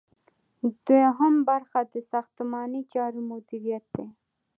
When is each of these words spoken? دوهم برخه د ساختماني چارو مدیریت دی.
دوهم 0.87 1.35
برخه 1.49 1.79
د 1.93 1.95
ساختماني 2.11 2.81
چارو 2.93 3.21
مدیریت 3.31 3.85
دی. 3.95 4.07